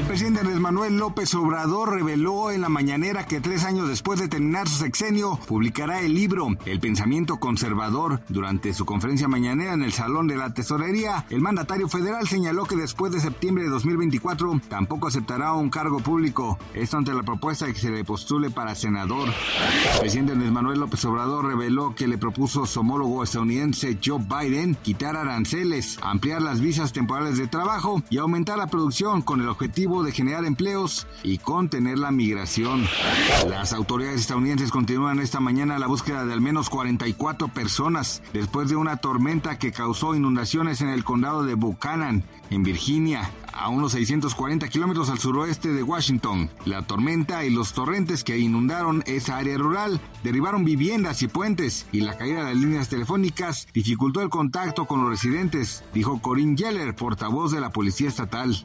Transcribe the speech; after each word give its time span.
El 0.00 0.06
presidente 0.06 0.40
Andrés 0.40 0.58
Manuel 0.58 0.96
López 0.96 1.34
Obrador 1.34 1.92
reveló 1.92 2.50
en 2.50 2.62
la 2.62 2.70
mañanera 2.70 3.26
que 3.26 3.42
tres 3.42 3.64
años 3.64 3.86
después 3.86 4.18
de 4.18 4.28
terminar 4.28 4.66
su 4.66 4.78
sexenio 4.78 5.38
publicará 5.46 6.00
el 6.00 6.14
libro 6.14 6.48
El 6.64 6.80
pensamiento 6.80 7.38
conservador. 7.38 8.22
Durante 8.30 8.72
su 8.72 8.86
conferencia 8.86 9.28
mañanera 9.28 9.74
en 9.74 9.82
el 9.82 9.92
Salón 9.92 10.26
de 10.26 10.38
la 10.38 10.54
Tesorería, 10.54 11.26
el 11.28 11.42
mandatario 11.42 11.86
federal 11.86 12.26
señaló 12.26 12.64
que 12.64 12.76
después 12.76 13.12
de 13.12 13.20
septiembre 13.20 13.64
de 13.64 13.68
2024 13.68 14.62
tampoco 14.70 15.08
aceptará 15.08 15.52
un 15.52 15.68
cargo 15.68 16.00
público. 16.00 16.58
Esto 16.72 16.96
ante 16.96 17.12
la 17.12 17.22
propuesta 17.22 17.66
de 17.66 17.74
que 17.74 17.80
se 17.80 17.90
le 17.90 18.02
postule 18.02 18.48
para 18.48 18.74
senador. 18.74 19.28
El 19.92 20.00
presidente 20.00 20.32
Andrés 20.32 20.50
Manuel 20.50 20.80
López 20.80 21.04
Obrador 21.04 21.44
reveló 21.44 21.94
que 21.94 22.08
le 22.08 22.16
propuso 22.16 22.64
su 22.64 22.80
homólogo 22.80 23.22
estadounidense 23.22 23.98
Joe 24.02 24.18
Biden 24.18 24.76
quitar 24.76 25.14
aranceles, 25.14 25.98
ampliar 26.00 26.40
las 26.40 26.58
visas 26.58 26.94
temporales 26.94 27.36
de 27.36 27.48
trabajo 27.48 28.02
y 28.08 28.16
aumentar 28.16 28.56
la 28.56 28.68
producción 28.68 29.20
con 29.20 29.42
el 29.42 29.48
de 29.90 30.12
generar 30.12 30.44
empleos 30.44 31.08
y 31.24 31.38
contener 31.38 31.98
la 31.98 32.12
migración. 32.12 32.86
Las 33.48 33.72
autoridades 33.72 34.20
estadounidenses 34.20 34.70
continúan 34.70 35.18
esta 35.18 35.40
mañana 35.40 35.80
la 35.80 35.88
búsqueda 35.88 36.24
de 36.24 36.32
al 36.32 36.40
menos 36.40 36.70
44 36.70 37.48
personas 37.48 38.22
después 38.32 38.68
de 38.68 38.76
una 38.76 38.98
tormenta 38.98 39.58
que 39.58 39.72
causó 39.72 40.14
inundaciones 40.14 40.80
en 40.80 40.88
el 40.88 41.02
condado 41.02 41.42
de 41.42 41.54
Buchanan, 41.54 42.22
en 42.50 42.62
Virginia, 42.62 43.30
a 43.60 43.68
unos 43.68 43.92
640 43.92 44.68
kilómetros 44.68 45.10
al 45.10 45.18
suroeste 45.18 45.72
de 45.72 45.82
Washington. 45.82 46.50
La 46.64 46.82
tormenta 46.82 47.44
y 47.44 47.50
los 47.50 47.74
torrentes 47.74 48.24
que 48.24 48.38
inundaron 48.38 49.04
esa 49.06 49.36
área 49.36 49.58
rural 49.58 50.00
derribaron 50.24 50.64
viviendas 50.64 51.22
y 51.22 51.28
puentes 51.28 51.86
y 51.92 52.00
la 52.00 52.16
caída 52.16 52.38
de 52.38 52.54
las 52.54 52.62
líneas 52.62 52.88
telefónicas 52.88 53.68
dificultó 53.74 54.22
el 54.22 54.30
contacto 54.30 54.86
con 54.86 55.02
los 55.02 55.10
residentes, 55.10 55.84
dijo 55.92 56.20
Corinne 56.22 56.56
Yeller, 56.56 56.94
portavoz 56.94 57.52
de 57.52 57.60
la 57.60 57.70
Policía 57.70 58.08
Estatal. 58.08 58.62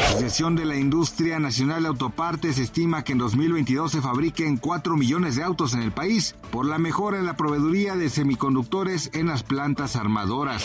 La 0.00 0.08
Asociación 0.08 0.56
de 0.56 0.64
la 0.64 0.76
Industria 0.76 1.38
Nacional 1.38 1.82
de 1.82 1.88
Autopartes 1.88 2.58
estima 2.58 3.04
que 3.04 3.12
en 3.12 3.18
2022 3.18 3.92
se 3.92 4.02
fabriquen 4.02 4.56
4 4.56 4.96
millones 4.96 5.36
de 5.36 5.44
autos 5.44 5.74
en 5.74 5.82
el 5.82 5.92
país 5.92 6.34
por 6.50 6.66
la 6.66 6.78
mejora 6.78 7.18
en 7.18 7.26
la 7.26 7.36
proveeduría 7.36 7.96
de 7.96 8.10
semiconductores 8.10 9.10
en 9.14 9.26
las 9.26 9.42
plantas 9.42 9.96
armadoras. 9.96 10.64